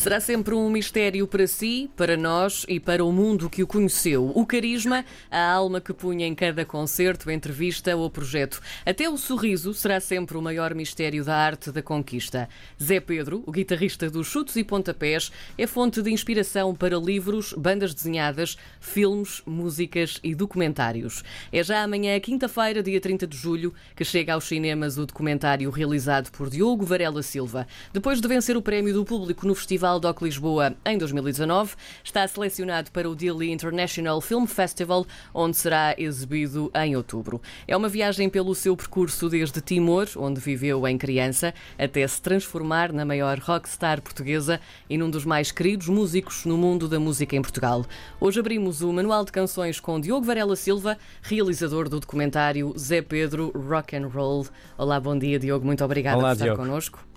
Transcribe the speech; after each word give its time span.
Será 0.00 0.18
sempre 0.18 0.54
um 0.54 0.70
mistério 0.70 1.26
para 1.26 1.46
si, 1.46 1.90
para 1.94 2.16
nós 2.16 2.64
e 2.66 2.80
para 2.80 3.04
o 3.04 3.12
mundo 3.12 3.50
que 3.50 3.62
o 3.62 3.66
conheceu. 3.66 4.32
O 4.34 4.46
carisma, 4.46 5.04
a 5.30 5.52
alma 5.52 5.78
que 5.78 5.92
punha 5.92 6.26
em 6.26 6.34
cada 6.34 6.64
concerto, 6.64 7.30
entrevista 7.30 7.94
ou 7.94 8.08
projeto. 8.08 8.62
Até 8.86 9.10
o 9.10 9.18
sorriso 9.18 9.74
será 9.74 10.00
sempre 10.00 10.38
o 10.38 10.42
maior 10.42 10.74
mistério 10.74 11.22
da 11.22 11.36
arte 11.36 11.70
da 11.70 11.82
conquista. 11.82 12.48
Zé 12.82 12.98
Pedro, 12.98 13.44
o 13.46 13.52
guitarrista 13.52 14.08
dos 14.08 14.26
Chutos 14.26 14.56
e 14.56 14.64
Pontapés, 14.64 15.30
é 15.58 15.66
fonte 15.66 16.00
de 16.00 16.10
inspiração 16.10 16.74
para 16.74 16.96
livros, 16.96 17.52
bandas 17.52 17.92
desenhadas, 17.92 18.56
filmes, 18.80 19.42
músicas 19.44 20.18
e 20.24 20.34
documentários. 20.34 21.22
É 21.52 21.62
já 21.62 21.82
amanhã, 21.82 22.18
quinta-feira, 22.20 22.82
dia 22.82 23.02
30 23.02 23.26
de 23.26 23.36
julho, 23.36 23.74
que 23.94 24.02
chega 24.06 24.32
aos 24.32 24.44
cinemas 24.44 24.96
o 24.96 25.04
documentário 25.04 25.68
realizado 25.68 26.30
por 26.30 26.48
Diogo 26.48 26.86
Varela 26.86 27.22
Silva. 27.22 27.66
Depois 27.92 28.18
de 28.18 28.26
vencer 28.26 28.56
o 28.56 28.62
prémio 28.62 28.94
do 28.94 29.04
público 29.04 29.46
no 29.46 29.54
Festival 29.54 29.89
Festival 29.90 29.98
DOC 29.98 30.22
Lisboa 30.22 30.76
em 30.84 30.96
2019. 30.96 31.74
Está 32.04 32.26
selecionado 32.28 32.90
para 32.92 33.10
o 33.10 33.16
Dili 33.16 33.50
International 33.50 34.20
Film 34.20 34.46
Festival, 34.46 35.04
onde 35.34 35.56
será 35.56 35.94
exibido 35.98 36.70
em 36.74 36.94
outubro. 36.94 37.40
É 37.66 37.76
uma 37.76 37.88
viagem 37.88 38.28
pelo 38.28 38.54
seu 38.54 38.76
percurso 38.76 39.28
desde 39.28 39.60
Timor, 39.60 40.06
onde 40.16 40.38
viveu 40.38 40.86
em 40.86 40.96
criança, 40.96 41.52
até 41.78 42.06
se 42.06 42.22
transformar 42.22 42.92
na 42.92 43.04
maior 43.04 43.38
rockstar 43.38 44.00
portuguesa 44.00 44.60
e 44.88 44.96
num 44.96 45.10
dos 45.10 45.24
mais 45.24 45.50
queridos 45.50 45.88
músicos 45.88 46.44
no 46.44 46.56
mundo 46.56 46.86
da 46.86 47.00
música 47.00 47.34
em 47.34 47.42
Portugal. 47.42 47.84
Hoje 48.20 48.38
abrimos 48.38 48.82
o 48.82 48.92
Manual 48.92 49.24
de 49.24 49.32
Canções 49.32 49.80
com 49.80 50.00
Diogo 50.00 50.24
Varela 50.24 50.54
Silva, 50.54 50.98
realizador 51.22 51.88
do 51.88 51.98
documentário 51.98 52.72
Zé 52.78 53.02
Pedro 53.02 53.50
Rock 53.50 53.96
and 53.96 54.06
Roll. 54.08 54.46
Olá, 54.78 55.00
bom 55.00 55.18
dia, 55.18 55.38
Diogo. 55.38 55.66
Muito 55.66 55.84
obrigado 55.84 56.18
Olá, 56.18 56.28
por 56.28 56.34
estar 56.34 56.44
Diogo. 56.44 56.62
connosco. 56.62 57.10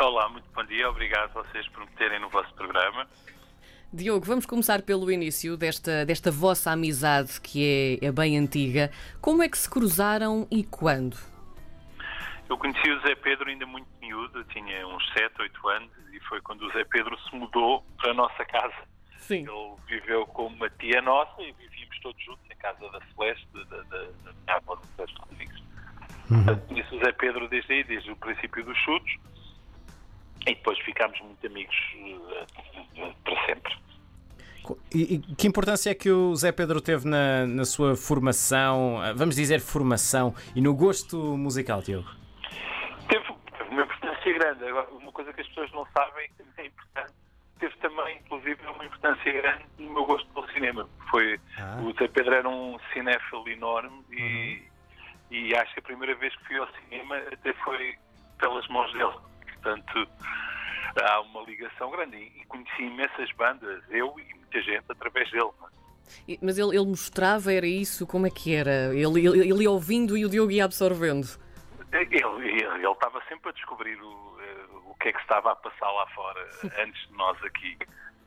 Olá, 0.00 0.30
muito 0.30 0.48
bom 0.54 0.64
dia. 0.64 0.88
Obrigado 0.88 1.24
a 1.36 1.42
vocês 1.42 1.68
por 1.68 1.80
me 1.80 1.90
terem 1.90 2.18
no 2.18 2.30
vosso 2.30 2.50
programa. 2.54 3.06
Diogo, 3.92 4.24
vamos 4.24 4.46
começar 4.46 4.80
pelo 4.80 5.10
início 5.10 5.58
desta, 5.58 6.06
desta 6.06 6.30
vossa 6.30 6.70
amizade 6.70 7.38
que 7.38 7.98
é, 8.02 8.06
é 8.06 8.10
bem 8.10 8.38
antiga. 8.38 8.90
Como 9.20 9.42
é 9.42 9.48
que 9.48 9.58
se 9.58 9.68
cruzaram 9.68 10.48
e 10.50 10.64
quando? 10.64 11.18
Eu 12.48 12.56
conheci 12.56 12.90
o 12.90 13.00
Zé 13.02 13.14
Pedro 13.14 13.50
ainda 13.50 13.66
muito 13.66 13.86
miúdo, 14.00 14.42
tinha 14.44 14.86
uns 14.86 15.06
7, 15.12 15.34
8 15.38 15.68
anos, 15.68 15.90
e 16.14 16.20
foi 16.20 16.40
quando 16.40 16.62
o 16.62 16.72
Zé 16.72 16.82
Pedro 16.84 17.14
se 17.20 17.36
mudou 17.36 17.84
para 17.98 18.12
a 18.12 18.14
nossa 18.14 18.42
casa. 18.46 18.88
Sim. 19.18 19.46
Ele 19.46 19.76
viveu 19.86 20.26
com 20.28 20.46
uma 20.46 20.70
tia 20.70 21.02
nossa 21.02 21.42
e 21.42 21.52
vivíamos 21.52 22.00
todos 22.00 22.24
juntos 22.24 22.50
em 22.50 22.56
casa 22.56 22.88
da 22.88 23.00
Celeste, 23.12 23.46
da, 23.52 23.76
da, 23.76 23.82
da 24.24 24.32
minha 24.32 24.56
avó, 24.56 24.76
do 24.76 24.86
Celeste 24.96 25.18
Rodrigues. 25.20 25.62
Portanto, 26.26 26.66
conheço 26.68 26.96
o 26.96 26.98
Zé 27.04 27.12
Pedro 27.12 27.48
desde 27.48 27.72
aí, 27.74 27.84
desde 27.84 28.10
o 28.10 28.16
princípio 28.16 28.64
dos 28.64 28.78
chutos, 28.78 29.12
e 30.50 30.54
depois 30.54 30.78
ficámos 30.80 31.18
muito 31.20 31.46
amigos 31.46 31.76
eh, 32.96 33.12
para 33.24 33.46
sempre. 33.46 33.76
E, 34.94 35.14
e 35.14 35.18
que 35.36 35.46
importância 35.46 35.90
é 35.90 35.94
que 35.94 36.10
o 36.10 36.34
Zé 36.34 36.52
Pedro 36.52 36.80
teve 36.80 37.08
na, 37.08 37.46
na 37.46 37.64
sua 37.64 37.96
formação, 37.96 38.98
vamos 39.16 39.34
dizer 39.34 39.60
formação, 39.60 40.34
e 40.54 40.60
no 40.60 40.74
gosto 40.74 41.16
musical, 41.16 41.80
Diogo? 41.82 42.08
Teve, 43.08 43.24
teve 43.58 43.70
uma 43.70 43.82
importância 43.82 44.32
grande. 44.32 44.64
Agora, 44.64 44.88
uma 44.90 45.12
coisa 45.12 45.32
que 45.32 45.40
as 45.40 45.46
pessoas 45.48 45.72
não 45.72 45.86
sabem, 45.96 46.30
é 46.58 46.66
importante, 46.66 47.12
teve 47.58 47.76
também, 47.78 48.18
inclusive, 48.18 48.60
uma 48.66 48.84
importância 48.84 49.32
grande 49.32 49.64
no 49.78 49.92
meu 49.92 50.04
gosto 50.04 50.28
pelo 50.32 50.48
cinema. 50.52 50.88
Foi, 51.10 51.40
Ah. 51.58 51.80
O 51.82 51.92
Zé 51.94 52.06
Pedro 52.08 52.34
era 52.34 52.48
um 52.48 52.78
cinéfilo 52.92 53.48
enorme 53.48 54.04
e, 54.12 54.62
e 55.30 55.54
acho 55.54 55.72
que 55.74 55.80
a 55.80 55.82
primeira 55.82 56.14
vez 56.16 56.34
que 56.36 56.46
fui 56.46 56.58
ao 56.58 56.68
cinema 56.82 57.16
até 57.32 57.52
foi 57.64 57.96
pelas 58.38 58.66
mãos 58.68 58.92
dele. 58.92 59.29
Portanto, 59.60 60.08
há 61.02 61.20
uma 61.20 61.42
ligação 61.42 61.90
grande. 61.90 62.16
E, 62.16 62.44
conheci 62.46 62.82
imensas 62.82 63.30
bandas, 63.32 63.82
eu 63.90 64.14
e 64.18 64.34
muita 64.34 64.62
gente, 64.62 64.84
através 64.88 65.30
dele. 65.30 65.50
é? 66.28 66.38
Mas 66.42 66.58
ele, 66.58 66.76
ele 66.76 66.86
mostrava, 66.86 67.52
era 67.52 67.66
isso? 67.66 68.06
Como 68.06 68.26
é 68.26 68.30
que 68.30 68.54
era? 68.54 68.94
Ele, 68.94 69.26
ele, 69.26 69.50
ele 69.50 69.62
ia 69.62 69.70
ouvindo 69.70 70.16
e 70.16 70.24
o 70.24 70.28
Diogo 70.28 70.50
ia 70.50 70.64
absorvendo. 70.64 71.28
Ele, 71.92 72.08
ele, 72.16 72.86
estava 72.86 73.22
sempre 73.28 73.50
a 73.50 73.52
descobrir 73.52 74.00
o, 74.00 74.36
eh, 74.40 74.66
o 74.86 74.94
que 74.94 75.08
é 75.08 75.12
que 75.12 75.20
estava 75.20 75.52
a 75.52 75.56
passar 75.56 75.90
lá 75.90 76.06
fora 76.08 76.48
antes 76.82 77.08
de 77.08 77.14
nós 77.14 77.42
aqui. 77.44 77.76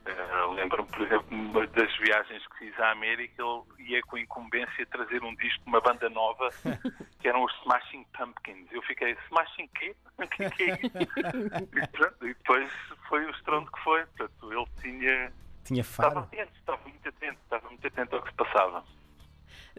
Eh, 0.06 0.46
Lembro-me, 0.54 0.88
por 0.88 1.02
exemplo, 1.02 1.26
uma 1.30 1.66
das 1.68 1.96
viagens 1.98 2.46
que 2.48 2.58
fiz 2.58 2.78
à 2.80 2.90
América, 2.90 3.42
ele 3.42 3.90
ia 3.90 4.02
com 4.02 4.18
incumbência 4.18 4.86
trazer 4.86 5.22
um 5.22 5.34
disco 5.36 5.62
de 5.64 5.68
uma 5.68 5.80
banda 5.80 6.08
nova 6.10 6.50
que 7.20 7.28
eram 7.28 7.42
os 7.44 7.52
Smashing 7.62 8.04
Pumpkins. 8.16 8.70
Eu 8.70 8.82
fiquei, 8.82 9.16
Smashing 9.26 9.68
quê? 9.78 9.96
O 10.18 10.26
que 10.28 10.44
é 10.44 10.50
que 10.50 10.62
é 10.64 10.66
isso? 10.74 10.94
E, 11.74 11.86
pronto, 11.88 12.26
e 12.26 12.34
depois 12.34 12.70
foi 13.08 13.24
o 13.24 13.30
estrondo 13.30 13.70
que 13.72 13.80
foi. 13.82 14.04
Portanto, 14.06 14.52
ele 14.52 14.66
tinha. 14.80 15.32
Tinha 15.64 15.80
Estava 15.80 16.10
faro? 16.14 16.18
atento, 16.26 16.52
estava 16.58 16.82
muito 16.82 17.08
atento, 17.08 17.38
estava 17.42 17.68
muito 17.68 17.86
atento 17.86 18.16
ao 18.16 18.22
que 18.22 18.28
se 18.30 18.34
passava. 18.36 18.84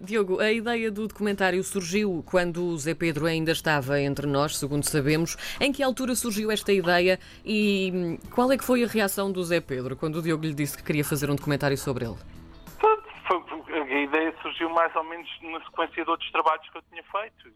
Diogo, 0.02 0.40
a 0.40 0.52
ideia 0.52 0.92
do 0.92 1.08
documentário 1.08 1.64
surgiu 1.64 2.24
quando 2.26 2.66
o 2.66 2.78
Zé 2.78 2.94
Pedro 2.94 3.26
ainda 3.26 3.52
estava 3.52 4.00
entre 4.00 4.28
nós, 4.28 4.58
segundo 4.58 4.84
sabemos. 4.84 5.38
Em 5.60 5.72
que 5.72 5.82
altura 5.82 6.16
surgiu 6.16 6.52
esta 6.52 6.72
ideia 6.74 7.20
e 7.46 7.92
hum, 7.94 8.18
qual 8.34 8.52
é 8.52 8.58
que 8.58 8.64
foi 8.64 8.84
a 8.84 8.88
reação 8.88 9.32
do 9.32 9.44
Zé 9.44 9.62
Pedro 9.62 9.96
quando 9.96 10.18
o 10.18 10.22
Diogo 10.22 10.46
lhe 10.46 10.54
disse 10.54 10.78
que 10.78 10.84
queria 10.84 11.04
fazer 11.04 11.30
um 11.30 11.36
documentário 11.36 11.78
sobre 11.78 12.06
ele? 12.06 12.18
A 13.76 14.00
ideia 14.00 14.36
surgiu 14.42 14.70
mais 14.70 14.96
ou 14.96 15.04
menos 15.04 15.30
na 15.42 15.60
sequência 15.66 16.04
de 16.04 16.10
outros 16.10 16.32
trabalhos 16.32 16.70
que 16.70 16.78
eu 16.78 16.82
tinha 16.84 17.04
feito. 17.04 17.50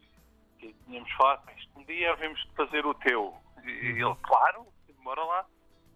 E 0.62 0.74
tínhamos 0.84 1.10
falado, 1.12 1.42
isto 1.56 1.78
um 1.78 1.84
dia 1.84 2.12
havemos 2.12 2.40
de 2.40 2.52
fazer 2.54 2.84
o 2.84 2.94
teu. 2.94 3.34
E 3.64 3.68
ele, 3.68 4.16
claro, 4.22 4.66
bora 5.02 5.22
lá. 5.22 5.46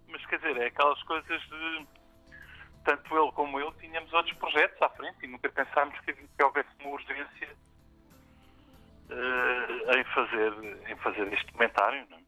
Mas 0.09 0.25
quer 0.27 0.37
dizer, 0.37 0.57
é 0.57 0.67
aquelas 0.67 1.03
coisas 1.05 1.41
de. 1.43 1.87
Tanto 2.85 3.17
ele 3.17 3.33
como 3.33 3.59
eu 3.59 3.73
tínhamos 3.75 4.13
outros 4.13 4.37
projetos 4.39 4.81
à 4.83 4.89
frente 4.91 5.25
e 5.25 5.27
nunca 5.27 5.49
pensámos 5.49 5.99
que, 6.01 6.13
que 6.13 6.43
houvesse 6.43 6.69
uma 6.81 6.91
urgência 6.91 7.49
eh, 9.11 10.01
em, 10.01 10.05
fazer, 10.05 10.53
em 10.91 10.97
fazer 10.97 11.33
este 11.33 11.47
documentário. 11.47 12.07
Não 12.11 12.19
é? 12.19 12.21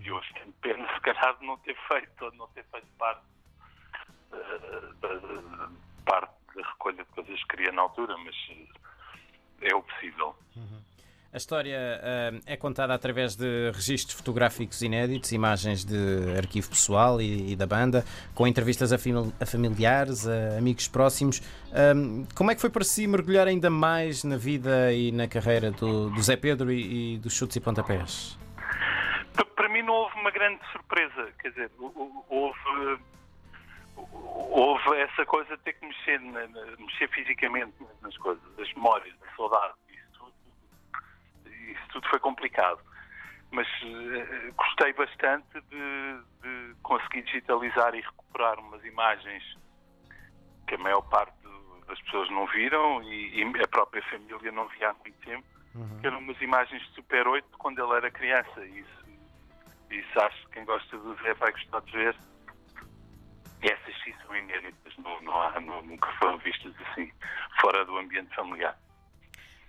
E 0.00 0.12
hoje 0.12 0.32
tenho 0.34 0.52
pena, 0.60 0.94
se 0.94 1.00
calhar, 1.00 1.36
de 1.38 1.46
não 1.46 1.56
ter 1.58 1.76
feito, 1.88 2.24
ou 2.24 2.30
de 2.30 2.36
não 2.36 2.46
ter 2.48 2.64
feito 2.64 2.86
parte 2.98 3.22
eh, 4.32 4.92
da, 5.00 5.68
parte 6.04 6.32
da 6.54 6.62
recolha 6.62 7.04
de 7.04 7.10
coisas 7.10 7.40
que 7.42 7.48
queria 7.48 7.72
na 7.72 7.82
altura, 7.82 8.16
mas 8.18 8.36
eh, 8.50 9.68
é 9.70 9.74
o 9.74 9.82
possível. 9.82 10.36
A 11.30 11.36
história 11.36 11.78
ah, 12.02 12.40
é 12.46 12.56
contada 12.56 12.94
através 12.94 13.36
de 13.36 13.70
registros 13.74 14.16
fotográficos 14.16 14.80
inéditos, 14.80 15.30
imagens 15.30 15.84
de 15.84 16.34
arquivo 16.38 16.70
pessoal 16.70 17.20
e, 17.20 17.52
e 17.52 17.56
da 17.56 17.66
banda, 17.66 18.02
com 18.34 18.46
entrevistas 18.46 18.92
a, 18.94 18.96
a 18.96 19.44
familiares, 19.46 20.26
a 20.26 20.56
amigos 20.56 20.88
próximos. 20.88 21.42
Ahm, 21.72 22.24
como 22.34 22.50
é 22.50 22.54
que 22.54 22.60
foi 22.62 22.70
para 22.70 22.82
si 22.82 23.06
mergulhar 23.06 23.46
ainda 23.46 23.68
mais 23.68 24.24
na 24.24 24.38
vida 24.38 24.90
e 24.94 25.12
na 25.12 25.28
carreira 25.28 25.70
do, 25.70 26.08
do 26.08 26.22
Zé 26.22 26.34
Pedro 26.34 26.72
e, 26.72 27.16
e 27.16 27.18
dos 27.18 27.34
chutes 27.34 27.56
e 27.56 27.60
pontapés? 27.60 28.38
Pa- 29.36 29.44
Para 29.44 29.68
mim 29.68 29.82
não 29.82 29.92
houve 29.92 30.18
uma 30.18 30.30
grande 30.30 30.60
surpresa, 30.72 31.28
quer 31.42 31.50
dizer, 31.50 31.70
houve, 32.30 32.98
houve 34.50 34.96
essa 34.96 35.26
coisa 35.26 35.58
de 35.58 35.62
ter 35.62 35.74
que 35.74 35.86
mexer, 35.86 36.18
mexer 36.78 37.08
fisicamente 37.10 37.74
nas 38.00 38.16
coisas, 38.16 38.42
as 38.58 38.72
memórias, 38.72 39.14
a 39.30 39.36
saudade, 39.36 39.74
isso 41.72 41.88
tudo, 41.90 42.08
foi 42.08 42.18
complicado. 42.18 42.78
Mas 43.50 43.66
eh, 43.82 44.50
gostei 44.56 44.92
bastante 44.92 45.46
de, 45.70 46.20
de 46.42 46.74
conseguir 46.82 47.22
digitalizar 47.22 47.94
e 47.94 48.00
recuperar 48.00 48.58
umas 48.58 48.84
imagens 48.84 49.42
que 50.66 50.74
a 50.74 50.78
maior 50.78 51.00
parte 51.02 51.32
das 51.86 51.98
pessoas 52.02 52.28
não 52.30 52.46
viram 52.48 53.02
e, 53.02 53.40
e 53.42 53.62
a 53.62 53.68
própria 53.68 54.02
família 54.02 54.52
não 54.52 54.68
via 54.68 54.90
há 54.90 54.94
muito 54.94 55.18
tempo, 55.24 55.46
que 56.00 56.06
eram 56.06 56.18
umas 56.18 56.38
imagens 56.42 56.82
de 56.82 56.94
Super 56.94 57.26
8 57.26 57.50
de 57.50 57.56
quando 57.56 57.82
ele 57.82 57.94
era 57.96 58.10
criança. 58.10 58.60
E 58.66 58.80
Isso, 58.80 59.04
isso 59.90 60.20
acho 60.20 60.42
que 60.46 60.52
quem 60.52 60.64
gosta 60.66 60.98
do 60.98 61.14
Zé 61.22 61.32
vai 61.34 61.50
gostar 61.52 61.80
de 61.80 61.92
ver. 61.92 62.16
E 63.62 63.66
essas 63.66 63.94
sim 64.04 64.14
são 64.24 64.36
inéditas, 64.36 64.96
não, 64.98 65.20
não 65.22 65.40
há, 65.40 65.58
não- 65.60 65.82
nunca 65.82 66.12
foram 66.18 66.36
vistas 66.38 66.72
assim, 66.90 67.10
fora 67.60 67.84
do 67.86 67.96
ambiente 67.98 68.34
familiar. 68.34 68.76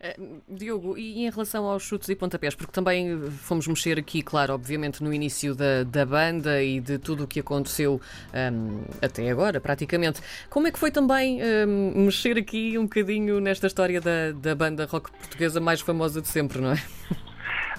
Eh, 0.01 0.15
Diogo, 0.47 0.97
e 0.97 1.25
em 1.25 1.29
relação 1.29 1.65
aos 1.65 1.83
chutes 1.83 2.07
e 2.07 2.15
pontapés, 2.15 2.55
porque 2.55 2.71
também 2.71 3.11
eh, 3.11 3.31
fomos 3.31 3.67
mexer 3.67 3.99
aqui, 3.99 4.21
claro, 4.23 4.53
obviamente 4.53 5.03
no 5.03 5.13
início 5.13 5.53
da, 5.53 5.83
da 5.83 6.05
banda 6.05 6.63
e 6.63 6.79
de 6.79 6.97
tudo 6.97 7.25
o 7.25 7.27
que 7.27 7.41
aconteceu 7.41 7.99
ahm, 8.33 8.85
até 9.01 9.29
agora, 9.29 9.59
praticamente. 9.59 10.21
Como 10.49 10.67
é 10.67 10.71
que 10.71 10.79
foi 10.79 10.89
também 10.89 11.41
ahm, 11.41 12.05
mexer 12.05 12.37
aqui 12.37 12.77
um 12.77 12.83
bocadinho 12.83 13.41
nesta 13.41 13.67
história 13.67 13.99
da, 13.99 14.31
da 14.31 14.55
banda 14.55 14.85
rock 14.85 15.11
portuguesa 15.11 15.59
mais 15.59 15.81
famosa 15.81 16.21
de 16.21 16.27
sempre, 16.29 16.59
não 16.61 16.71
é? 16.71 16.75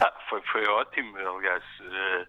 Ah, 0.03 0.13
foi, 0.31 0.41
foi 0.51 0.67
ótimo, 0.67 1.15
aliás, 1.17 1.63
eh, 1.83 2.27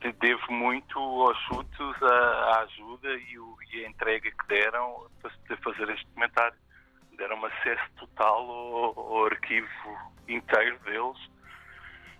de- 0.00 0.12
devo 0.20 0.52
muito 0.52 0.96
aos 0.98 1.36
chutos 1.46 2.02
a, 2.02 2.60
ajuda 2.62 3.08
e, 3.32 3.36
o- 3.38 3.56
e 3.72 3.84
a 3.84 3.88
entrega 3.88 4.30
que 4.30 4.46
deram 4.48 5.06
para 5.20 5.56
fazer 5.56 5.88
este 5.90 6.04
documentário. 6.06 6.54
Deram 7.16 7.44
acesso 7.44 7.90
total 7.96 8.50
ao, 8.50 8.98
ao 8.98 9.26
arquivo 9.26 9.68
inteiro 10.28 10.78
deles 10.80 11.30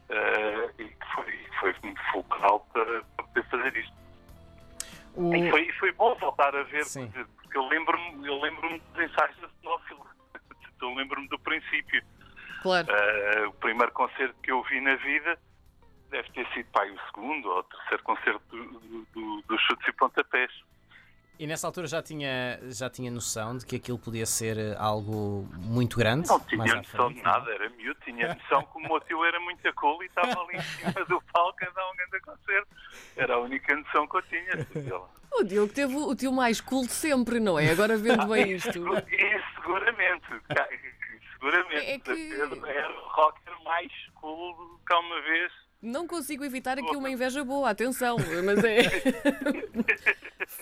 eh, 0.09 0.71
e 0.79 0.85
que 0.85 1.07
foi, 1.15 1.47
foi 1.61 1.75
muito 1.83 2.01
fulcral 2.13 2.61
para, 2.73 3.03
para 3.17 3.27
poder 3.27 3.45
fazer 3.49 3.77
isto. 3.77 3.95
O... 5.15 5.35
E 5.35 5.51
foi, 5.51 5.73
foi 5.73 5.93
bom 5.93 6.15
voltar 6.17 6.55
a 6.55 6.63
ver, 6.65 6.85
Sim. 6.85 7.11
porque 7.11 7.57
eu 7.57 7.67
lembro-me 7.69 8.27
eu 8.27 8.41
lembro 8.41 8.69
dos 8.79 9.05
ensaios 9.05 9.37
da 9.39 9.49
Sinófilo. 9.61 10.07
Eu 10.83 10.93
lembro-me 10.97 11.27
do 11.29 11.39
princípio. 11.39 12.05
Claro. 12.61 12.87
Uh, 12.89 13.49
o 13.49 13.53
primeiro 13.55 13.91
concerto 13.93 14.35
que 14.43 14.53
eu 14.53 14.63
vi 14.65 14.83
na 14.83 14.97
vida 14.97 15.39
deve 16.11 16.31
ter 16.33 16.47
sido 16.53 16.71
pai, 16.73 16.91
o 16.91 17.01
segundo 17.07 17.49
ou 17.49 17.61
o 17.61 17.63
terceiro 17.63 18.03
concerto 18.03 18.43
dos 18.51 18.83
do, 18.83 19.07
do, 19.15 19.43
do 19.49 19.59
chutes 19.61 19.89
e 19.89 19.93
pontapés. 19.93 20.51
E 21.37 21.47
nessa 21.49 21.67
altura 21.67 21.89
já 21.89 22.01
tinha, 22.01 22.61
já 22.71 22.89
tinha 22.89 23.11
noção 23.11 23.59
de 23.59 23.67
que 23.67 23.77
aquilo 23.77 23.99
podia 23.99 24.25
ser 24.25 24.57
eh, 24.57 24.77
algo 24.79 25.49
muito 25.57 25.99
grande? 25.99 26.29
Não 26.29 26.39
tinha 26.39 26.77
noção 26.77 27.13
de 27.13 27.21
nada, 27.23 27.51
era 27.51 27.69
miúdo, 27.71 27.99
tinha 28.05 28.35
noção 28.35 28.63
que 28.63 28.79
o 28.79 28.81
meu 28.81 29.01
tio 29.01 29.25
era 29.25 29.41
muito 29.41 29.75
cool 29.75 30.01
e 30.05 30.07
estava 30.07 30.31
ali 30.31 30.57
em 30.57 30.63
cima 30.63 31.05
do 31.07 31.21
palco 31.33 31.59
a 31.61 31.71
dar 31.71 31.91
um 31.91 31.97
grande 31.97 32.21
concerto. 32.21 32.69
Era 33.17 33.35
a 33.35 33.41
única 33.41 33.75
noção 33.75 34.07
que 34.07 34.17
eu 34.17 34.23
tinha. 34.23 35.03
O 35.33 35.43
Diogo 35.43 35.73
teve 35.73 35.97
o 35.97 36.15
tio 36.15 36.33
mais 36.33 36.61
cool 36.61 36.87
de 36.87 36.93
sempre, 36.93 37.41
não 37.41 37.59
é? 37.59 37.69
Agora 37.69 37.97
vendo 37.97 38.27
bem 38.29 38.53
isto. 38.53 38.71
E, 39.11 39.43
seguramente, 39.57 40.27
seguramente. 41.33 41.91
É 41.91 41.99
que... 41.99 42.33
Era 42.69 42.93
o 42.93 43.09
rocker 43.09 43.65
mais 43.65 43.93
cool 44.15 44.79
que 44.87 44.93
há 44.93 44.99
uma 45.01 45.21
vez 45.23 45.53
não 45.85 46.07
consigo 46.07 46.43
evitar 46.43 46.79
aqui 46.79 46.97
uma 46.97 47.11
inveja 47.11 47.45
boa, 47.45 47.69
atenção, 47.69 48.17
mas 48.43 48.65
é. 48.65 48.81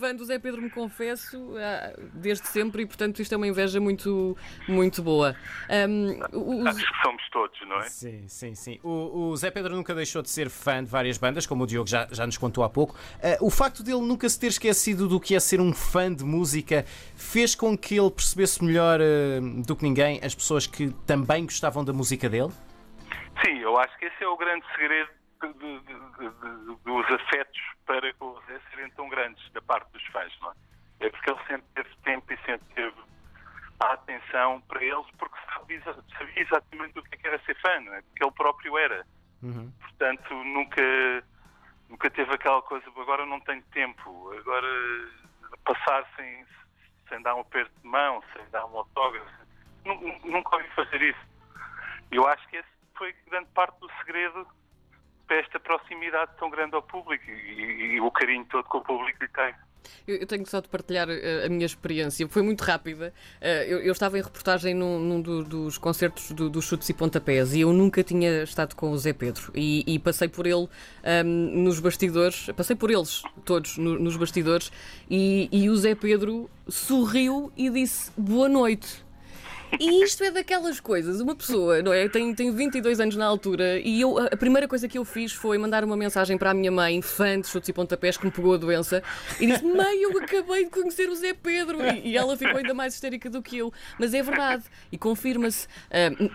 Fã 0.03 0.13
do 0.17 0.25
Zé 0.25 0.37
Pedro, 0.37 0.61
me 0.61 0.69
confesso, 0.69 1.55
ah, 1.57 1.93
desde 2.13 2.49
sempre, 2.49 2.83
e 2.83 2.87
portanto 2.87 3.23
isto 3.23 3.33
é 3.33 3.37
uma 3.37 3.47
inveja 3.47 3.81
muito, 3.81 4.37
muito 4.67 5.01
boa. 5.01 5.37
Um, 5.71 6.61
os... 6.61 6.67
Acho 6.67 6.93
que 6.93 7.03
somos 7.05 7.31
todos, 7.31 7.61
não 7.69 7.77
é? 7.77 7.83
Sim, 7.83 8.27
sim, 8.27 8.53
sim. 8.57 8.81
O, 8.83 9.29
o, 9.29 9.37
Zé 9.37 9.49
Pedro 9.53 9.77
nunca 9.77 9.95
deixou 9.95 10.21
de 10.21 10.29
ser 10.29 10.51
fã 10.51 10.83
de 10.83 10.91
várias 10.91 11.19
bandas, 11.19 11.47
como 11.47 11.63
o 11.63 11.67
Diogo 11.69 11.89
já, 11.89 12.09
já 12.11 12.27
nos 12.27 12.37
contou 12.37 12.65
há 12.65 12.69
pouco. 12.69 12.97
Uh, 12.97 13.47
o 13.47 13.49
facto 13.49 13.85
dele 13.85 14.01
nunca 14.01 14.29
se 14.29 14.41
ter 14.41 14.49
esquecido 14.49 15.07
do 15.07 15.21
que 15.21 15.37
é 15.37 15.41
ser 15.41 15.61
um 15.61 15.73
fã 15.73 16.13
de 16.13 16.25
música 16.25 16.85
fez 17.15 17.55
com 17.55 17.79
que 17.79 17.97
ele 17.97 18.11
percebesse 18.11 18.65
melhor 18.65 18.99
uh, 18.99 19.63
do 19.65 19.77
que 19.77 19.85
ninguém 19.85 20.19
as 20.25 20.35
pessoas 20.35 20.67
que 20.67 20.93
também 21.07 21.45
gostavam 21.45 21.85
da 21.85 21.93
música 21.93 22.29
dele? 22.29 22.51
Sim, 23.45 23.59
eu 23.59 23.79
acho 23.79 23.97
que 24.01 24.07
esse 24.07 24.25
é 24.25 24.27
o 24.27 24.37
grande 24.37 24.65
segredo 24.75 25.22
de, 25.49 25.81
de, 25.81 26.77
dos 26.85 27.11
afetos 27.11 27.61
para 27.87 28.13
com 28.15 28.27
o 28.27 28.43
Zé 28.47 28.61
serem 28.71 28.91
tão 28.91 29.09
grandes 29.09 29.51
da 29.53 29.61
parte 29.63 29.91
dos 29.93 30.05
fãs, 30.07 30.33
não 30.41 30.51
é? 30.51 30.55
É 31.07 31.11
porque 31.11 31.31
ele 31.31 31.41
sempre 31.47 31.67
teve 31.75 31.97
tempo 32.05 32.33
e 32.33 32.37
sempre 32.47 32.75
teve 32.75 32.97
a 33.81 33.93
atenção 33.95 34.61
para 34.63 34.85
eles, 34.85 35.07
porque 35.19 35.37
sabia, 35.53 35.83
sabia 35.83 36.43
exatamente 36.43 36.99
o 36.99 37.03
que 37.03 37.27
é 37.27 37.29
era 37.29 37.43
ser 37.45 37.57
fã, 37.61 37.81
não 37.81 37.95
é? 37.95 38.03
Porque 38.03 38.25
ele 38.25 38.33
próprio 38.33 38.79
era. 38.79 39.07
Uhum. 39.43 39.73
Portanto, 39.81 40.35
nunca, 40.35 41.25
nunca 41.89 42.11
teve 42.11 42.33
aquela 42.33 42.63
coisa, 42.63 42.87
agora 42.89 43.27
não 43.27 43.41
tenho 43.41 43.63
tempo, 43.73 44.33
agora 44.39 44.69
passar 45.65 46.07
sem, 46.17 46.47
sem 47.09 47.23
dar 47.23 47.35
um 47.35 47.41
aperto 47.41 47.73
de 47.81 47.87
mão, 47.89 48.23
sem 48.33 48.49
dar 48.51 48.65
um 48.67 48.79
autógrafo. 48.79 49.31
Nunca 50.25 50.57
ouvi 50.57 50.69
fazer 50.71 51.03
isso. 51.03 51.27
Eu 52.13 52.29
acho 52.29 52.47
que 52.49 52.57
esse 52.57 52.69
foi 52.97 53.13
grande 53.29 53.49
parte 53.51 53.79
do 53.81 53.91
segredo 53.99 54.47
para 55.33 55.41
esta 55.41 55.59
proximidade 55.59 56.33
tão 56.39 56.51
grande 56.51 56.75
ao 56.75 56.83
público 56.83 57.25
e, 57.31 57.95
e 57.95 58.01
o 58.01 58.11
carinho 58.11 58.45
todo 58.51 58.69
que 58.69 58.77
o 58.77 58.83
público 58.83 59.23
lhe 59.23 59.29
tem. 59.31 59.55
Eu, 60.07 60.27
tenho 60.27 60.47
só 60.47 60.61
de 60.61 60.69
partilhar 60.69 61.09
uh, 61.09 61.47
a 61.47 61.49
minha 61.49 61.65
experiência, 61.65 62.29
foi 62.29 62.43
muito 62.43 62.61
rápida. 62.61 63.13
Uh, 63.41 63.73
eu, 63.73 63.93
estava 63.93 64.19
em 64.19 64.23
reportagem 64.23 64.75
num, 64.75 64.99
num 64.99 65.21
do, 65.21 65.43
dos 65.43 65.79
concertos 65.79 66.31
dos 66.33 66.51
do 66.51 66.63
Chutes 66.63 66.89
e 66.89 66.95
Pontapés 66.95 67.55
e 67.55 67.63
eu 67.63 67.73
nunca 67.73 68.05
tinha 68.05 68.43
estado 68.43 68.77
com 68.77 68.91
o 68.91 68.99
Zé 68.99 69.13
Pedro. 69.13 69.51
E, 69.55 69.83
e 69.87 69.99
passei 69.99 70.29
por 70.29 70.47
ele 70.47 70.55
um, 70.57 70.69
ehm, 71.03 71.25
nos 71.25 71.81
bastidores, 71.81 72.51
passei 72.55 72.77
por 72.77 72.91
eles 72.91 73.23
todos 73.45 73.79
no, 73.79 73.99
nos 73.99 74.17
bastidores, 74.17 74.71
e, 75.11 75.49
e 75.51 75.71
o 75.71 75.77
Zé 75.77 75.95
Pedro 75.95 76.51
sorriu 76.69 77.51
e 77.57 77.71
disse 77.71 78.13
boa 78.17 78.49
noite. 78.49 79.03
E 79.81 80.05
isto 80.05 80.23
é 80.23 80.31
daquelas 80.31 80.81
coisas, 80.81 81.21
uma 81.21 81.35
pessoa, 81.35 81.83
não 81.83 81.93
é? 81.93 82.09
Tem, 82.09 82.35
tem 82.35 82.51
22 82.51 83.01
anos 83.01 83.17
na 83.17 83.25
altura 83.25 83.79
e 83.81 84.01
eu, 84.01 84.19
a 84.19 84.37
primeira 84.37 84.69
coisa 84.69 84.87
que 84.87 84.99
eu 84.99 85.05
fiz 85.05 85.33
foi 85.33 85.57
mandar 85.57 85.83
uma 85.83 85.97
mensagem 85.97 86.37
para 86.37 86.51
a 86.51 86.55
minha 86.55 86.71
mãe, 86.71 87.01
de 87.01 87.47
chutes 87.47 87.69
e 87.69 87.73
pontapés, 87.73 88.17
que 88.17 88.25
me 88.25 88.31
pegou 88.31 88.55
a 88.55 88.57
doença, 88.57 89.03
e 89.41 89.47
disse: 89.47 89.65
Mãe, 89.65 90.03
eu 90.03 90.11
acabei 90.19 90.65
de 90.65 90.71
conhecer 90.71 91.09
o 91.09 91.15
Zé 91.15 91.33
Pedro. 91.33 91.79
E, 91.83 92.11
e 92.11 92.17
ela 92.17 92.37
ficou 92.37 92.59
ainda 92.59 92.75
mais 92.75 92.95
histérica 92.95 93.31
do 93.31 93.43
que 93.43 93.59
eu. 93.59 93.73
Mas 93.99 94.13
é 94.13 94.23
verdade, 94.23 94.65
e 94.91 94.99
confirma-se, 94.99 95.67
uh, 95.67 96.31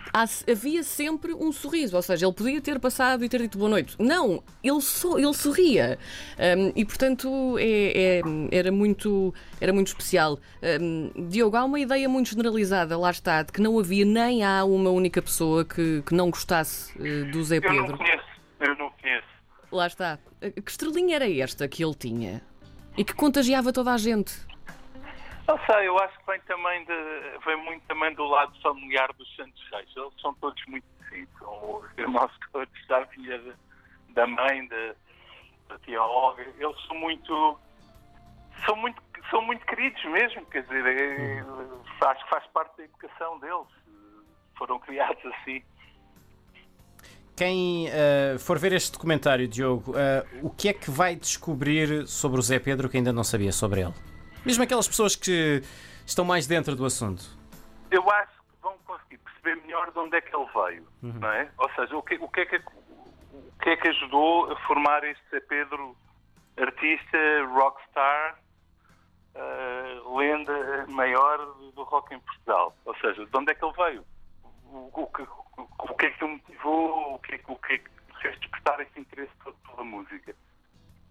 havia 0.50 0.82
sempre 0.82 1.32
um 1.32 1.52
sorriso, 1.52 1.96
ou 1.96 2.02
seja, 2.02 2.26
ele 2.26 2.34
podia 2.34 2.60
ter 2.60 2.78
passado 2.80 3.24
e 3.24 3.28
ter 3.28 3.40
dito 3.40 3.56
boa 3.56 3.70
noite. 3.70 3.94
Não, 3.98 4.42
ele, 4.62 4.80
so, 4.80 5.18
ele 5.18 5.34
sorria. 5.34 5.98
Um, 6.38 6.72
e 6.74 6.84
portanto 6.84 7.56
é, 7.58 8.18
é, 8.18 8.22
era, 8.50 8.72
muito, 8.72 9.32
era 9.60 9.72
muito 9.72 9.88
especial. 9.88 10.38
Um, 10.80 11.28
Diogo, 11.28 11.56
há 11.56 11.64
uma 11.64 11.78
ideia 11.78 12.08
muito 12.08 12.30
generalizada, 12.30 12.98
lá 12.98 13.10
está 13.10 13.27
de 13.28 13.52
que 13.52 13.60
não 13.60 13.78
havia 13.78 14.04
nem 14.04 14.42
há 14.44 14.64
uma 14.64 14.90
única 14.90 15.20
pessoa 15.20 15.64
que, 15.64 16.02
que 16.02 16.14
não 16.14 16.30
gostasse 16.30 16.96
uh, 16.98 17.30
do 17.30 17.42
Zé 17.44 17.60
Pedro. 17.60 17.76
Eu 17.76 17.88
não 17.88 17.98
conheço, 17.98 18.24
eu 18.60 18.74
não 18.76 18.90
conheço. 18.90 19.28
Lá 19.70 19.86
está. 19.86 20.18
Eh, 20.40 20.50
que 20.50 20.70
estrelinha 20.70 21.16
era 21.16 21.30
esta 21.30 21.68
que 21.68 21.84
ele 21.84 21.94
tinha? 21.94 22.42
E 22.96 23.04
que 23.04 23.14
contagiava 23.14 23.72
toda 23.72 23.92
a 23.92 23.96
gente? 23.98 24.32
Não 25.46 25.58
sei, 25.64 25.88
eu 25.88 25.98
acho 25.98 26.18
que 26.18 26.26
vem 26.26 26.40
também 26.40 26.84
de, 26.84 27.38
vem 27.44 27.56
muito 27.64 27.82
também 27.86 28.14
do 28.14 28.24
lado 28.24 28.52
familiar 28.60 29.12
dos 29.14 29.36
Santos 29.36 29.62
Reis. 29.72 29.88
Eles 29.96 30.12
são 30.20 30.34
todos 30.34 30.62
muito 30.66 30.84
assim, 31.00 31.26
são 31.38 31.76
os 31.76 31.98
irmãos 31.98 32.30
todos 32.52 32.86
da 32.88 33.06
filha 33.06 33.40
da 34.10 34.26
mãe, 34.26 34.66
da, 34.68 34.94
da 35.68 35.78
tia 35.80 36.02
Olga. 36.02 36.42
Eles 36.58 36.86
são 36.86 36.96
muito 36.96 37.58
são 38.66 38.76
muito 38.76 39.00
são 39.30 39.42
muito 39.42 39.64
queridos 39.66 40.02
mesmo, 40.06 40.44
quer 40.46 40.62
dizer, 40.62 40.86
é, 40.86 41.44
acho 42.06 42.24
que 42.24 42.30
faz 42.30 42.46
parte 42.46 42.76
da 42.78 42.84
educação 42.84 43.38
deles. 43.38 43.66
Foram 44.56 44.78
criados 44.78 45.24
assim. 45.24 45.62
Quem 47.36 47.86
uh, 47.86 48.38
for 48.38 48.58
ver 48.58 48.72
este 48.72 48.90
documentário, 48.90 49.46
Diogo, 49.46 49.92
uh, 49.92 49.94
o 50.42 50.50
que 50.50 50.70
é 50.70 50.72
que 50.72 50.90
vai 50.90 51.14
descobrir 51.14 52.06
sobre 52.08 52.40
o 52.40 52.42
Zé 52.42 52.58
Pedro 52.58 52.88
que 52.88 52.96
ainda 52.96 53.12
não 53.12 53.22
sabia 53.22 53.52
sobre 53.52 53.82
ele? 53.82 53.94
Mesmo 54.44 54.64
aquelas 54.64 54.88
pessoas 54.88 55.14
que 55.14 55.62
estão 56.04 56.24
mais 56.24 56.48
dentro 56.48 56.74
do 56.74 56.84
assunto. 56.84 57.22
Eu 57.92 58.10
acho 58.10 58.32
que 58.32 58.62
vão 58.62 58.76
conseguir 58.84 59.18
perceber 59.18 59.54
melhor 59.62 59.92
de 59.92 59.98
onde 60.00 60.16
é 60.16 60.20
que 60.20 60.34
ele 60.34 60.46
veio, 60.52 60.88
uhum. 61.02 61.20
não 61.20 61.30
é? 61.30 61.48
Ou 61.58 61.70
seja, 61.74 61.96
o 61.96 62.02
que, 62.02 62.16
o, 62.16 62.28
que 62.28 62.40
é 62.40 62.46
que, 62.46 62.56
o 62.56 63.62
que 63.62 63.70
é 63.70 63.76
que 63.76 63.88
ajudou 63.88 64.50
a 64.50 64.56
formar 64.66 65.04
este 65.04 65.22
Zé 65.30 65.38
Pedro 65.38 65.96
artista, 66.56 67.18
rockstar, 67.54 68.38
uh, 69.38 70.16
lenda 70.16 70.86
maior 70.88 71.38
do 71.74 71.82
rock 71.84 72.14
em 72.14 72.20
Portugal. 72.20 72.74
Ou 72.84 72.94
seja, 72.96 73.24
de 73.24 73.36
onde 73.36 73.52
é 73.52 73.54
que 73.54 73.64
ele 73.64 73.74
veio? 73.74 74.04
O, 74.66 74.90
o, 74.92 75.02
o, 75.02 75.68
o 75.90 75.94
que 75.94 76.06
é 76.06 76.10
que 76.10 76.24
o 76.24 76.28
motivou? 76.28 77.14
O 77.14 77.18
que 77.20 77.34
é, 77.34 77.40
o 77.46 77.56
que, 77.56 77.72
é 77.74 77.78
que 77.78 77.90
fez 78.20 78.38
despertar 78.40 78.80
esse 78.80 79.00
interesse 79.00 79.32
pela 79.42 79.84
música? 79.84 80.34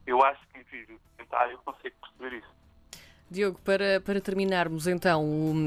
Eu 0.05 0.23
acho 0.23 0.41
que, 0.47 0.59
enfim, 0.59 0.83
o 0.83 0.99
documentário 0.99 1.57
consegue 1.59 1.95
perceber 2.01 2.37
isso. 2.37 2.66
Diogo, 3.29 3.59
para, 3.59 3.99
para 3.99 4.21
terminarmos 4.21 4.87
então, 4.87 5.21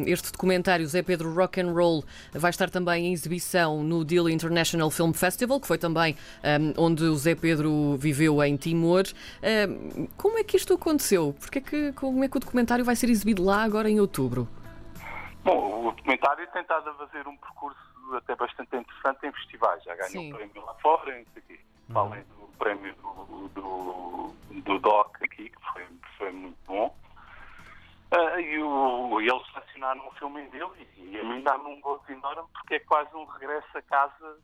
este 0.06 0.32
documentário 0.32 0.86
Zé 0.86 1.02
Pedro 1.02 1.34
Rock 1.34 1.60
and 1.60 1.72
Roll 1.72 2.02
vai 2.32 2.48
estar 2.50 2.70
também 2.70 3.08
em 3.08 3.12
exibição 3.12 3.82
no 3.82 4.02
Deal 4.02 4.30
International 4.30 4.90
Film 4.90 5.12
Festival, 5.12 5.60
que 5.60 5.66
foi 5.66 5.76
também 5.76 6.16
um, 6.42 6.82
onde 6.82 7.04
o 7.04 7.14
Zé 7.16 7.34
Pedro 7.34 7.98
viveu 7.98 8.42
em 8.42 8.56
Timor. 8.56 9.04
Um, 9.68 10.06
como 10.16 10.38
é 10.38 10.44
que 10.44 10.56
isto 10.56 10.72
aconteceu? 10.72 11.34
Porque 11.38 11.58
é 11.58 11.60
que, 11.60 11.92
como 11.92 12.24
é 12.24 12.28
que 12.28 12.36
o 12.38 12.40
documentário 12.40 12.82
vai 12.82 12.96
ser 12.96 13.10
exibido 13.10 13.44
lá 13.44 13.62
agora 13.62 13.90
em 13.90 14.00
outubro? 14.00 14.48
Bom, 15.44 15.88
o 15.88 15.92
documentário 15.92 16.46
tem 16.54 16.62
estado 16.62 16.88
a 16.88 16.94
fazer 16.94 17.28
um 17.28 17.36
percurso 17.36 17.78
até 18.14 18.34
bastante 18.36 18.74
interessante 18.74 19.26
em 19.26 19.32
festivais. 19.32 19.84
Já 19.84 19.94
ganhou 19.96 20.24
um 20.24 20.32
prémio 20.32 20.64
lá 20.64 20.74
fora, 20.80 21.14
não 21.14 21.24
sei 21.34 21.42
o 21.42 21.46
quê. 21.46 21.60
Uhum. 21.90 21.98
Além 21.98 22.22
do 22.22 22.48
prémio 22.58 22.94
do, 22.94 23.48
do, 23.48 24.34
do 24.62 24.78
DOC 24.78 25.24
aqui, 25.24 25.50
que 25.50 25.72
foi, 25.72 25.84
foi 26.16 26.32
muito 26.32 26.56
bom. 26.66 26.99
E, 28.50 28.58
o, 28.58 29.20
eles 29.20 29.46
selecionaram 29.52 30.08
o 30.08 30.12
filme 30.12 30.42
dele 30.48 30.88
e, 30.96 31.16
a 31.20 31.22
mim 31.22 31.40
dá-me 31.42 31.66
um 31.66 31.80
gosto 31.80 32.10
enorme 32.10 32.48
porque 32.52 32.74
é 32.74 32.80
quase 32.80 33.14
um 33.14 33.24
regresso 33.24 33.78
a 33.78 33.82
casa 33.82 34.38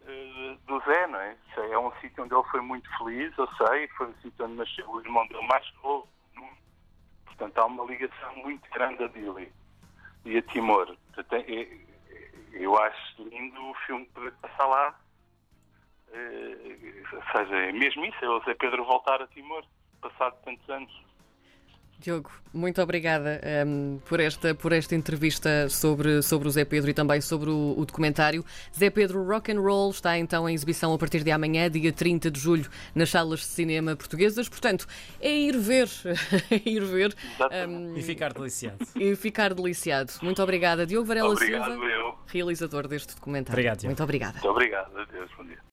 uh, 0.00 0.56
do 0.66 0.80
Zé, 0.80 1.06
não 1.06 1.20
é? 1.20 1.36
É 1.70 1.78
um 1.78 1.92
sítio 2.00 2.24
onde 2.24 2.34
ele 2.34 2.42
foi 2.50 2.60
muito 2.60 2.88
feliz, 2.98 3.32
eu 3.38 3.48
sei, 3.54 3.86
foi 3.96 4.08
um 4.08 4.14
sítio 4.14 4.44
onde 4.44 4.54
nasceu 4.54 4.90
o 4.90 5.00
irmão 5.00 5.24
dele 5.28 5.46
mais 5.46 5.64
novo. 5.84 6.08
Portanto, 7.26 7.58
há 7.58 7.66
uma 7.66 7.84
ligação 7.84 8.36
muito 8.36 8.68
grande 8.70 9.04
a 9.04 9.06
Dili 9.06 9.52
e 10.24 10.38
a 10.38 10.42
Timor. 10.42 10.96
Portanto, 11.14 11.32
é, 11.34 11.62
é, 11.62 11.78
eu 12.54 12.76
acho 12.76 13.22
lindo 13.22 13.70
o 13.70 13.74
filme 13.86 14.04
poder 14.06 14.32
passar 14.42 14.66
lá. 14.66 14.98
Uh, 16.08 17.16
ou 17.16 17.22
seja, 17.30 17.56
é 17.56 17.72
mesmo 17.72 18.04
isso, 18.04 18.24
é 18.24 18.28
o 18.28 18.40
Zé 18.40 18.54
Pedro 18.54 18.84
voltar 18.84 19.22
a 19.22 19.28
Timor, 19.28 19.64
passado 20.00 20.36
tantos 20.44 20.68
anos. 20.68 21.05
Diogo, 21.98 22.30
muito 22.52 22.80
obrigada 22.82 23.40
um, 23.66 23.98
por, 24.06 24.20
esta, 24.20 24.54
por 24.54 24.72
esta 24.72 24.94
entrevista 24.94 25.68
sobre, 25.68 26.22
sobre 26.22 26.46
o 26.46 26.50
Zé 26.50 26.64
Pedro 26.64 26.90
e 26.90 26.94
também 26.94 27.20
sobre 27.20 27.50
o, 27.50 27.74
o, 27.76 27.84
documentário. 27.84 28.44
Zé 28.76 28.90
Pedro 28.90 29.24
Rock 29.24 29.50
and 29.50 29.60
Roll 29.60 29.90
está 29.90 30.18
então 30.18 30.48
em 30.48 30.54
exibição 30.54 30.92
a 30.92 30.98
partir 30.98 31.22
de 31.24 31.30
amanhã, 31.30 31.70
dia 31.70 31.92
30 31.92 32.30
de 32.30 32.38
julho, 32.38 32.68
nas 32.94 33.10
salas 33.10 33.40
de 33.40 33.46
cinema 33.46 33.96
portuguesas. 33.96 34.48
Portanto, 34.48 34.86
é 35.20 35.30
ir 35.30 35.56
ver, 35.56 35.88
é 36.50 36.68
ir 36.68 36.84
ver 36.84 37.14
um, 37.68 37.96
e 37.96 38.02
ficar 38.02 38.32
deliciado. 38.32 38.86
E 38.94 39.16
ficar 39.16 39.54
deliciado. 39.54 40.12
Muito 40.22 40.42
obrigada, 40.42 40.86
Diogo 40.86 41.06
Varela 41.06 41.32
Obrigado, 41.32 41.72
Silva, 41.72 41.86
eu. 41.86 42.14
realizador 42.26 42.86
deste 42.88 43.14
documentário. 43.14 43.54
Obrigado, 43.54 43.78
Diogo. 43.78 43.90
Muito 43.90 44.02
obrigada. 44.02 44.32
Muito 44.34 44.48
obrigado, 44.50 44.98
adeus, 44.98 45.30
bom 45.36 45.44
dia. 45.44 45.58